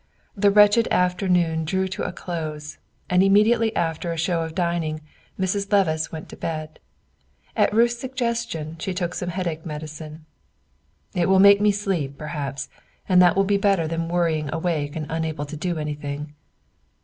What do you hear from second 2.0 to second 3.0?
a close;